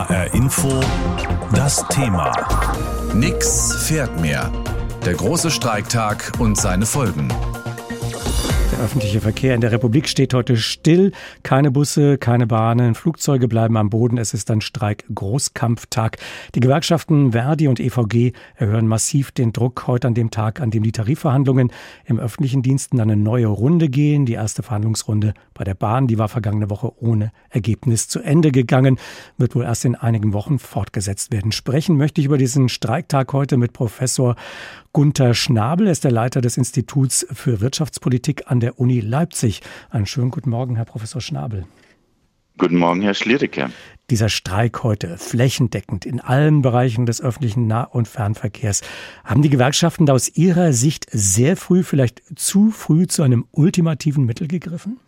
HR 0.00 0.32
Info 0.32 0.80
das 1.52 1.84
Thema. 1.88 2.32
Nix 3.12 3.84
fährt 3.86 4.18
mehr. 4.18 4.50
Der 5.04 5.12
große 5.12 5.50
Streiktag 5.50 6.32
und 6.38 6.56
seine 6.56 6.86
Folgen. 6.86 7.28
Der 8.72 8.78
öffentliche 8.78 9.20
Verkehr 9.20 9.56
in 9.56 9.60
der 9.60 9.72
Republik 9.72 10.08
steht 10.08 10.32
heute 10.32 10.56
still. 10.56 11.10
Keine 11.42 11.72
Busse, 11.72 12.18
keine 12.18 12.46
Bahnen, 12.46 12.94
Flugzeuge 12.94 13.48
bleiben 13.48 13.76
am 13.76 13.90
Boden. 13.90 14.16
Es 14.16 14.32
ist 14.32 14.48
ein 14.48 14.60
Streik-Großkampftag. 14.60 16.18
Die 16.54 16.60
Gewerkschaften 16.60 17.32
Verdi 17.32 17.66
und 17.66 17.80
EVG 17.80 18.32
erhöhen 18.54 18.86
massiv 18.86 19.32
den 19.32 19.52
Druck 19.52 19.88
heute 19.88 20.06
an 20.06 20.14
dem 20.14 20.30
Tag, 20.30 20.60
an 20.60 20.70
dem 20.70 20.84
die 20.84 20.92
Tarifverhandlungen 20.92 21.72
im 22.04 22.20
öffentlichen 22.20 22.62
Diensten 22.62 23.00
eine 23.00 23.16
neue 23.16 23.48
Runde 23.48 23.88
gehen. 23.88 24.24
Die 24.24 24.34
erste 24.34 24.62
Verhandlungsrunde 24.62 25.34
bei 25.52 25.64
der 25.64 25.74
Bahn, 25.74 26.06
die 26.06 26.18
war 26.18 26.28
vergangene 26.28 26.70
Woche 26.70 26.92
ohne 27.02 27.32
Ergebnis 27.48 28.06
zu 28.06 28.20
Ende 28.20 28.52
gegangen, 28.52 28.98
wird 29.36 29.56
wohl 29.56 29.64
erst 29.64 29.84
in 29.84 29.96
einigen 29.96 30.32
Wochen 30.32 30.60
fortgesetzt 30.60 31.32
werden. 31.32 31.50
Sprechen 31.50 31.96
möchte 31.96 32.20
ich 32.20 32.26
über 32.28 32.38
diesen 32.38 32.68
Streiktag 32.68 33.32
heute 33.32 33.56
mit 33.56 33.72
Professor 33.72 34.36
Gunther 34.92 35.34
Schnabel. 35.34 35.86
Er 35.86 35.92
ist 35.92 36.04
der 36.04 36.12
Leiter 36.12 36.40
des 36.40 36.56
Instituts 36.56 37.26
für 37.32 37.60
Wirtschaftspolitik 37.60 38.44
an 38.46 38.59
der 38.60 38.78
Uni 38.78 39.00
Leipzig. 39.00 39.60
Einen 39.90 40.06
schönen 40.06 40.30
guten 40.30 40.50
Morgen, 40.50 40.76
Herr 40.76 40.84
Professor 40.84 41.20
Schnabel. 41.20 41.66
Guten 42.58 42.76
Morgen, 42.76 43.00
Herr 43.00 43.14
Schliericke. 43.14 43.70
Dieser 44.10 44.28
Streik 44.28 44.82
heute 44.82 45.16
flächendeckend 45.16 46.04
in 46.04 46.20
allen 46.20 46.62
Bereichen 46.62 47.06
des 47.06 47.22
öffentlichen 47.22 47.66
Nah- 47.66 47.84
und 47.84 48.06
Fernverkehrs. 48.06 48.82
Haben 49.24 49.40
die 49.40 49.48
Gewerkschaften 49.48 50.04
da 50.04 50.12
aus 50.12 50.28
Ihrer 50.28 50.72
Sicht 50.72 51.06
sehr 51.10 51.56
früh, 51.56 51.82
vielleicht 51.82 52.22
zu 52.38 52.70
früh 52.70 53.06
zu 53.06 53.22
einem 53.22 53.46
ultimativen 53.52 54.26
Mittel 54.26 54.46
gegriffen? 54.46 55.00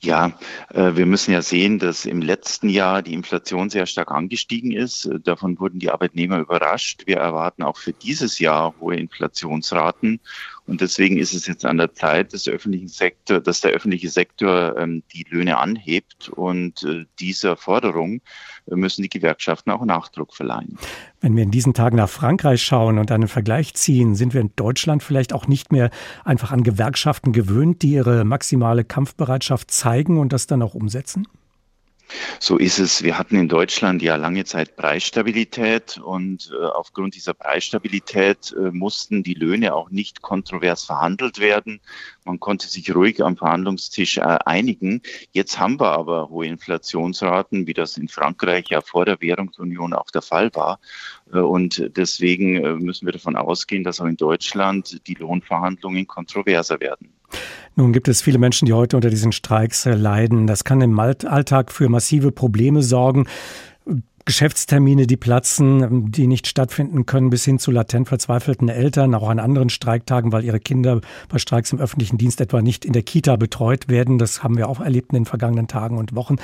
Ja, 0.00 0.38
äh, 0.72 0.94
wir 0.94 1.06
müssen 1.06 1.32
ja 1.32 1.42
sehen, 1.42 1.78
dass 1.78 2.04
im 2.04 2.22
letzten 2.22 2.68
Jahr 2.68 3.02
die 3.02 3.14
Inflation 3.14 3.68
sehr 3.68 3.86
stark 3.86 4.12
angestiegen 4.12 4.70
ist. 4.70 5.06
Äh, 5.06 5.18
davon 5.18 5.58
wurden 5.58 5.80
die 5.80 5.90
Arbeitnehmer 5.90 6.38
überrascht. 6.38 7.02
Wir 7.06 7.16
erwarten 7.16 7.64
auch 7.64 7.76
für 7.76 7.92
dieses 7.92 8.38
Jahr 8.38 8.74
hohe 8.78 8.96
Inflationsraten. 8.96 10.20
Und 10.68 10.82
deswegen 10.82 11.16
ist 11.16 11.32
es 11.32 11.46
jetzt 11.46 11.64
an 11.64 11.78
der 11.78 11.94
Zeit, 11.94 12.34
dass 12.34 12.44
der 12.44 12.52
öffentliche 12.52 12.88
Sektor, 12.88 13.40
dass 13.40 13.62
der 13.62 13.72
öffentliche 13.72 14.10
Sektor 14.10 14.76
ähm, 14.76 15.02
die 15.14 15.24
Löhne 15.28 15.56
anhebt. 15.56 16.28
Und 16.28 16.82
äh, 16.82 17.06
dieser 17.18 17.56
Forderung 17.56 18.20
müssen 18.66 19.00
die 19.00 19.08
Gewerkschaften 19.08 19.70
auch 19.70 19.82
Nachdruck 19.86 20.34
verleihen. 20.34 20.78
Wenn 21.22 21.34
wir 21.36 21.42
in 21.42 21.50
diesen 21.50 21.72
Tagen 21.72 21.96
nach 21.96 22.10
Frankreich 22.10 22.62
schauen 22.62 22.98
und 22.98 23.10
einen 23.10 23.28
Vergleich 23.28 23.72
ziehen, 23.74 24.14
sind 24.14 24.34
wir 24.34 24.42
in 24.42 24.52
Deutschland 24.56 25.02
vielleicht 25.02 25.32
auch 25.32 25.46
nicht 25.46 25.72
mehr 25.72 25.90
einfach 26.24 26.52
an 26.52 26.62
Gewerkschaften 26.62 27.32
gewöhnt, 27.32 27.80
die 27.80 27.92
ihre 27.92 28.24
maximale 28.24 28.84
Kampfbereitschaft 28.84 29.70
zeigen 29.70 30.18
und 30.18 30.34
das 30.34 30.46
dann 30.46 30.60
auch 30.60 30.74
umsetzen? 30.74 31.26
So 32.40 32.56
ist 32.56 32.78
es. 32.78 33.02
Wir 33.02 33.18
hatten 33.18 33.36
in 33.36 33.48
Deutschland 33.48 34.02
ja 34.02 34.16
lange 34.16 34.44
Zeit 34.44 34.76
Preisstabilität 34.76 35.98
und 35.98 36.50
äh, 36.52 36.64
aufgrund 36.64 37.14
dieser 37.14 37.34
Preisstabilität 37.34 38.54
äh, 38.58 38.70
mussten 38.70 39.22
die 39.22 39.34
Löhne 39.34 39.74
auch 39.74 39.90
nicht 39.90 40.22
kontrovers 40.22 40.84
verhandelt 40.84 41.38
werden. 41.38 41.80
Man 42.24 42.40
konnte 42.40 42.68
sich 42.68 42.94
ruhig 42.94 43.22
am 43.22 43.36
Verhandlungstisch 43.36 44.18
äh, 44.18 44.38
einigen. 44.44 45.02
Jetzt 45.32 45.58
haben 45.58 45.80
wir 45.80 45.92
aber 45.92 46.30
hohe 46.30 46.46
Inflationsraten, 46.46 47.66
wie 47.66 47.74
das 47.74 47.96
in 47.96 48.08
Frankreich 48.08 48.68
ja 48.68 48.80
vor 48.80 49.04
der 49.04 49.20
Währungsunion 49.20 49.92
auch 49.92 50.10
der 50.10 50.22
Fall 50.22 50.50
war. 50.54 50.80
Äh, 51.32 51.38
und 51.38 51.90
deswegen 51.96 52.64
äh, 52.64 52.74
müssen 52.74 53.06
wir 53.06 53.12
davon 53.12 53.36
ausgehen, 53.36 53.84
dass 53.84 54.00
auch 54.00 54.06
in 54.06 54.16
Deutschland 54.16 55.06
die 55.06 55.14
Lohnverhandlungen 55.14 56.06
kontroverser 56.06 56.80
werden. 56.80 57.17
Nun 57.76 57.92
gibt 57.92 58.08
es 58.08 58.22
viele 58.22 58.38
Menschen, 58.38 58.66
die 58.66 58.72
heute 58.72 58.96
unter 58.96 59.10
diesen 59.10 59.32
Streiks 59.32 59.84
leiden. 59.84 60.46
Das 60.46 60.64
kann 60.64 60.80
im 60.80 60.98
Alltag 60.98 61.70
für 61.70 61.88
massive 61.88 62.32
Probleme 62.32 62.82
sorgen. 62.82 63.26
Geschäftstermine, 64.28 65.06
die 65.06 65.16
platzen, 65.16 66.12
die 66.12 66.26
nicht 66.26 66.46
stattfinden 66.46 67.06
können, 67.06 67.30
bis 67.30 67.46
hin 67.46 67.58
zu 67.58 67.70
latent 67.70 68.08
verzweifelten 68.08 68.68
Eltern, 68.68 69.14
auch 69.14 69.30
an 69.30 69.38
anderen 69.38 69.70
Streiktagen, 69.70 70.32
weil 70.32 70.44
ihre 70.44 70.60
Kinder 70.60 71.00
bei 71.30 71.38
Streiks 71.38 71.72
im 71.72 71.78
öffentlichen 71.78 72.18
Dienst 72.18 72.42
etwa 72.42 72.60
nicht 72.60 72.84
in 72.84 72.92
der 72.92 73.00
Kita 73.02 73.36
betreut 73.36 73.88
werden. 73.88 74.18
Das 74.18 74.42
haben 74.42 74.58
wir 74.58 74.68
auch 74.68 74.80
erlebt 74.80 75.12
in 75.12 75.20
den 75.20 75.24
vergangenen 75.24 75.66
Tagen 75.66 75.96
und 75.96 76.14
Wochen. 76.14 76.36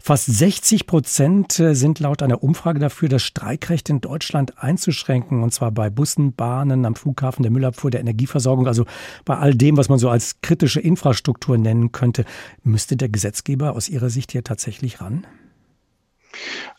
Fast 0.00 0.24
60 0.24 0.86
Prozent 0.86 1.60
äh, 1.60 1.74
sind 1.74 2.00
laut 2.00 2.22
einer 2.22 2.42
Umfrage 2.42 2.78
dafür, 2.78 3.10
das 3.10 3.22
Streikrecht 3.22 3.90
in 3.90 4.00
Deutschland 4.00 4.62
einzuschränken, 4.62 5.42
und 5.42 5.52
zwar 5.52 5.72
bei 5.72 5.90
Bussen, 5.90 6.32
Bahnen, 6.32 6.86
am 6.86 6.94
Flughafen, 6.94 7.42
der 7.42 7.52
Müllabfuhr, 7.52 7.90
der 7.90 8.00
Energieversorgung, 8.00 8.66
also 8.66 8.86
bei 9.26 9.36
all 9.36 9.54
dem, 9.54 9.76
was 9.76 9.90
man 9.90 9.98
so 9.98 10.08
als 10.08 10.40
kritische 10.40 10.80
Infrastruktur 10.80 11.58
nennen 11.58 11.92
könnte. 11.92 12.24
Müsste 12.64 12.96
der 12.96 13.10
Gesetzgeber 13.10 13.76
aus 13.76 13.90
Ihrer 13.90 14.08
Sicht 14.08 14.32
hier 14.32 14.42
tatsächlich 14.42 15.02
ran? 15.02 15.26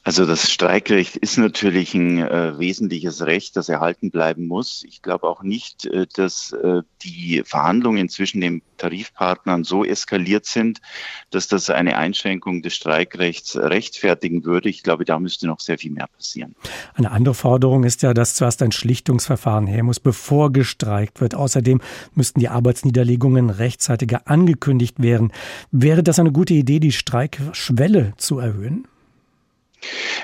Also 0.07 0.25
das 0.25 0.50
Streikrecht 0.50 1.18
ist 1.18 1.38
natürlich 1.38 1.94
ein 1.94 2.19
äh, 2.19 2.57
wesentliches 2.57 3.25
Recht, 3.25 3.57
das 3.57 3.68
erhalten 3.68 4.09
bleiben 4.09 4.47
muss. 4.47 4.85
Ich 4.88 5.01
glaube 5.01 5.28
auch 5.28 5.44
nicht, 5.44 5.85
äh, 5.85 6.07
dass 6.16 6.53
äh, 6.53 6.84
die 7.03 7.44
Verhandlungen 7.45 8.07
zwischen 8.07 8.40
den 8.40 8.62
Tarifpartnern 8.78 9.66
so 9.66 9.84
eskaliert 9.84 10.46
sind, 10.46 10.79
dass 11.29 11.50
das 11.50 11.69
eine 11.69 11.97
Einschränkung 11.97 12.62
des 12.62 12.73
Streikrechts 12.73 13.57
rechtfertigen 13.57 14.46
würde. 14.46 14.69
Ich 14.69 14.81
glaube, 14.81 15.03
da 15.03 15.19
müsste 15.19 15.46
noch 15.46 15.59
sehr 15.59 15.78
viel 15.78 15.91
mehr 15.91 16.07
passieren. 16.07 16.56
Eine 16.94 17.12
andere 17.12 17.35
Forderung 17.35 17.84
ist 17.84 18.01
ja, 18.01 18.13
dass 18.13 18.35
zuerst 18.35 18.62
ein 18.62 18.72
Schlichtungsverfahren 18.72 19.67
her 19.67 19.84
muss, 19.84 20.00
bevor 20.00 20.53
gestreikt 20.53 21.19
wird. 21.19 21.35
Außerdem 21.35 21.81
müssten 22.13 22.40
die 22.40 22.47
Arbeitsniederlegungen 22.47 23.50
rechtzeitiger 23.50 24.22
angekündigt 24.25 25.01
werden. 25.01 25.34
Wäre 25.72 26.01
das 26.01 26.17
eine 26.17 26.31
gute 26.31 26.53
Idee, 26.53 26.79
die 26.79 26.94
Streikschwelle 26.94 28.13
zu 28.16 28.40
erhöhen? 28.40 28.88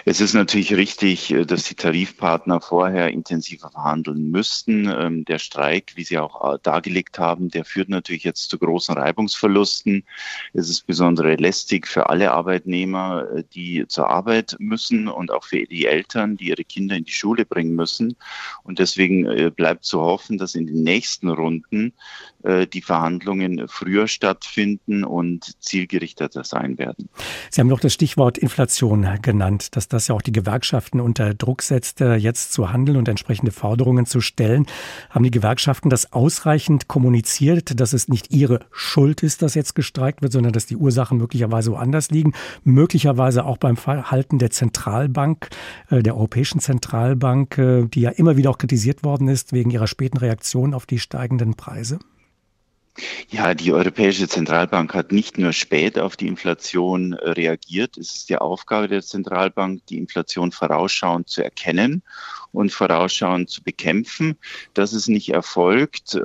Es 0.06 0.20
ist 0.20 0.34
natürlich 0.34 0.74
richtig, 0.76 1.32
äh, 1.32 1.46
dass 1.46 1.64
die 1.64 1.76
Tarifpartner 1.76 2.60
vorher 2.60 3.10
intensiver 3.10 3.70
verhandeln 3.70 4.32
müssten. 4.32 4.88
Ähm, 4.90 5.26
der 5.26 5.40
Streik, 5.40 5.94
wie 5.96 6.04
Sie 6.04 6.18
auch 6.18 6.56
äh, 6.56 6.58
dargelegt 6.62 7.20
haben, 7.20 7.50
der 7.50 7.64
führt 7.64 7.90
natürlich 7.90 8.24
jetzt 8.24 8.50
zu 8.50 8.58
großen 8.58 8.96
Reibungsverlusten. 8.96 10.04
Es 10.54 10.70
ist 10.70 10.86
besonders 10.88 11.40
lästig 11.40 11.88
für 11.88 12.10
alle 12.10 12.32
Arbeitnehmer, 12.32 13.26
äh, 13.34 13.44
die 13.54 13.86
zur 13.88 14.10
Arbeit 14.10 14.56
müssen 14.60 15.08
und 15.08 15.32
auch 15.32 15.44
für 15.44 15.64
die 15.64 15.86
Eltern, 15.86 16.38
die 16.38 16.50
ihre 16.50 16.64
Kinder 16.64 16.96
in 16.96 17.06
die 17.06 17.12
Schule 17.12 17.46
bringen 17.46 17.76
müssen. 17.76 18.16
Und 18.64 18.80
deswegen 18.80 19.54
bleibt 19.56 19.86
zu 19.86 20.02
hoffen, 20.02 20.38
dass 20.38 20.56
in 20.56 20.68
den 20.68 20.84
nächsten 20.84 21.30
Runden 21.30 21.94
die 22.44 22.82
Verhandlungen 22.82 23.68
früher 23.68 24.08
stattfinden 24.08 25.04
und 25.04 25.62
zielgerichteter 25.64 26.44
sein 26.44 26.78
werden. 26.78 27.10
Sie 27.50 27.62
haben 27.62 27.68
noch 27.68 27.80
das 27.80 27.94
Stichwort 27.94 28.38
Inflation 28.38 29.08
genannt 29.22 29.76
dass 29.76 29.88
das 29.88 30.08
ja 30.08 30.16
auch 30.16 30.22
die 30.22 30.32
Gewerkschaften 30.32 31.00
unter 31.00 31.34
Druck 31.34 31.62
setzt, 31.62 32.00
jetzt 32.00 32.54
zu 32.54 32.72
handeln 32.72 32.98
und 32.98 33.08
entsprechende 33.08 33.52
Forderungen 33.52 34.06
zu 34.06 34.22
stellen. 34.22 34.66
Haben 35.10 35.24
die 35.24 35.32
Gewerkschaften 35.32 35.90
das 35.90 36.14
ausreichend 36.14 36.88
kommuniziert, 36.88 37.80
dass 37.80 37.94
es 37.94 38.08
nicht 38.08 38.32
ihre 38.32 38.60
Schuld 38.72 39.24
ist, 39.24 39.42
dass 39.42 39.56
jetzt 39.56 39.76
gestreikt 39.76 40.22
wird, 40.22 40.32
sondern 40.32 40.54
dass 40.54 40.66
die 40.66 40.76
Ursachen 40.76 41.18
möglicherweise 41.18 41.72
woanders 41.72 42.10
liegen? 42.12 42.34
Möglicherweise 42.64 43.46
auch 43.46 43.58
beim 43.58 43.78
Verhalten 43.78 44.40
der 44.40 44.52
Zentralbank, 44.52 45.50
äh, 45.90 46.04
der 46.04 46.16
Europäischen 46.16 46.60
Zentralbank, 46.60 47.58
äh, 47.58 47.86
die 47.86 48.02
ja 48.02 48.10
immer 48.12 48.38
wieder 48.38 48.50
auch 48.50 48.58
kritisiert 48.58 49.04
worden 49.04 49.28
ist 49.28 49.54
wegen 49.54 49.72
ihrer 49.72 49.88
späten 49.88 50.18
Reaktion 50.18 50.74
auf 50.74 50.86
die 50.86 51.00
steigenden 51.00 51.56
Preise? 51.56 52.00
Ja, 53.30 53.56
die 53.56 53.74
Europäische 53.74 54.28
Zentralbank 54.28 54.94
hat 54.94 55.12
nicht 55.12 55.40
nur 55.40 55.52
spät 55.52 55.98
auf 55.98 56.16
die 56.16 56.28
Inflation 56.28 57.14
äh, 57.14 57.32
reagiert. 57.32 57.98
Es 57.98 58.16
ist 58.16 58.30
die 58.30 58.38
Aufgabe 58.38 58.88
der 58.88 59.02
Zentralbank, 59.02 59.86
die 59.88 59.98
Inflation 59.98 60.52
vorausschauend 60.52 61.28
zu 61.28 61.44
erkennen 61.44 62.04
und 62.52 62.72
vorausschauend 62.72 63.50
zu 63.50 63.64
bekämpfen. 63.64 64.38
Das 64.76 64.94
ist 64.94 65.08
nicht 65.08 65.30
erfolgt. 65.30 66.16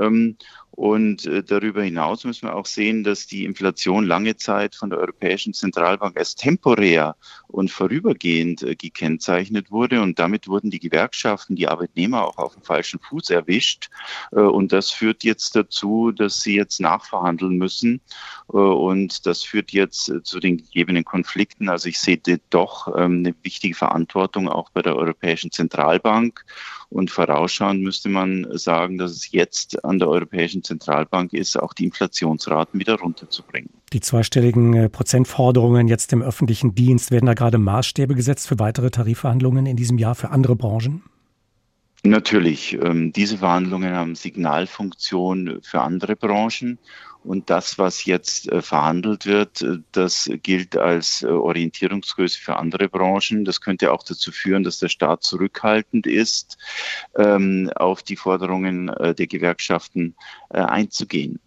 Und 0.78 1.26
äh, 1.26 1.42
darüber 1.42 1.82
hinaus 1.82 2.22
müssen 2.22 2.46
wir 2.46 2.54
auch 2.54 2.66
sehen, 2.66 3.02
dass 3.02 3.26
die 3.26 3.44
Inflation 3.44 4.06
lange 4.06 4.36
Zeit 4.36 4.76
von 4.76 4.90
der 4.90 5.00
Europäischen 5.00 5.52
Zentralbank 5.52 6.16
als 6.16 6.36
temporär 6.36 7.16
und 7.48 7.72
vorübergehend 7.72 8.62
äh, 8.62 8.76
gekennzeichnet 8.76 9.72
wurde. 9.72 10.00
Und 10.00 10.20
damit 10.20 10.46
wurden 10.46 10.70
die 10.70 10.78
Gewerkschaften, 10.78 11.56
die 11.56 11.66
Arbeitnehmer 11.66 12.24
auch 12.24 12.38
auf 12.38 12.54
dem 12.54 12.62
falschen 12.62 13.00
Fuß 13.00 13.30
erwischt. 13.30 13.90
Äh, 14.30 14.36
und 14.36 14.70
das 14.70 14.92
führt 14.92 15.24
jetzt 15.24 15.56
dazu, 15.56 16.12
dass 16.12 16.42
sie 16.42 16.54
jetzt 16.54 16.80
nachverhandeln 16.80 17.58
müssen. 17.58 18.00
Und 18.46 19.26
das 19.26 19.42
führt 19.42 19.72
jetzt 19.72 20.12
zu 20.22 20.38
den 20.38 20.58
gegebenen 20.58 21.04
Konflikten. 21.04 21.68
Also 21.68 21.88
ich 21.88 21.98
sehe 21.98 22.20
doch 22.50 22.86
ähm, 22.96 23.24
eine 23.24 23.34
wichtige 23.42 23.74
Verantwortung 23.74 24.48
auch 24.48 24.70
bei 24.70 24.82
der 24.82 24.94
Europäischen 24.94 25.50
Zentralbank. 25.50 26.44
Und 26.90 27.10
vorausschauend 27.10 27.82
müsste 27.82 28.08
man 28.08 28.46
sagen, 28.56 28.96
dass 28.96 29.12
es 29.12 29.30
jetzt 29.30 29.84
an 29.84 29.98
der 29.98 30.08
Europäischen 30.08 30.64
Zentralbank 30.64 31.34
ist, 31.34 31.58
auch 31.60 31.74
die 31.74 31.84
Inflationsraten 31.84 32.80
wieder 32.80 32.94
runterzubringen. 32.94 33.70
Die 33.92 34.00
zweistelligen 34.00 34.74
äh, 34.74 34.88
Prozentforderungen 34.88 35.86
jetzt 35.88 36.12
im 36.12 36.22
öffentlichen 36.22 36.74
Dienst, 36.74 37.10
werden 37.10 37.26
da 37.26 37.34
gerade 37.34 37.58
Maßstäbe 37.58 38.14
gesetzt 38.14 38.48
für 38.48 38.58
weitere 38.58 38.90
Tarifverhandlungen 38.90 39.66
in 39.66 39.76
diesem 39.76 39.98
Jahr 39.98 40.14
für 40.14 40.30
andere 40.30 40.56
Branchen? 40.56 41.02
Natürlich. 42.04 42.74
Ähm, 42.74 43.12
diese 43.12 43.38
Verhandlungen 43.38 43.92
haben 43.94 44.14
Signalfunktion 44.14 45.60
für 45.62 45.80
andere 45.80 46.16
Branchen. 46.16 46.78
Und 47.24 47.50
das, 47.50 47.78
was 47.78 48.04
jetzt 48.04 48.50
äh, 48.50 48.62
verhandelt 48.62 49.26
wird, 49.26 49.60
äh, 49.60 49.78
das 49.92 50.30
gilt 50.42 50.76
als 50.76 51.22
äh, 51.22 51.26
Orientierungsgröße 51.26 52.38
für 52.40 52.56
andere 52.56 52.88
Branchen. 52.88 53.44
Das 53.44 53.60
könnte 53.60 53.92
auch 53.92 54.04
dazu 54.04 54.30
führen, 54.30 54.62
dass 54.62 54.78
der 54.78 54.88
Staat 54.88 55.24
zurückhaltend 55.24 56.06
ist, 56.06 56.56
ähm, 57.16 57.70
auf 57.74 58.02
die 58.02 58.16
Forderungen 58.16 58.86
der 58.86 59.26
Gewerkschaften 59.26 60.14
einzugehen. 60.50 61.40